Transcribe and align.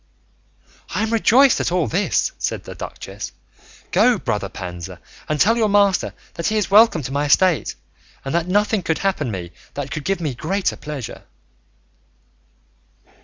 "I 0.95 1.03
am 1.03 1.13
rejoiced 1.13 1.59
at 1.59 1.71
all 1.71 1.85
this," 1.85 2.31
said 2.39 2.63
the 2.63 2.73
duchess; 2.73 3.31
"go, 3.91 4.17
brother 4.17 4.49
Panza, 4.49 4.99
and 5.29 5.39
tell 5.39 5.57
your 5.57 5.69
master 5.69 6.15
that 6.33 6.47
he 6.47 6.57
is 6.57 6.71
welcome 6.71 7.03
to 7.03 7.11
my 7.11 7.25
estate, 7.25 7.75
and 8.25 8.33
that 8.33 8.47
nothing 8.47 8.81
could 8.81 8.97
happen 8.97 9.27
to 9.27 9.33
me 9.33 9.51
that 9.75 9.91
could 9.91 10.03
give 10.03 10.19
me 10.19 10.33
greater 10.33 10.75
pleasure." 10.75 11.21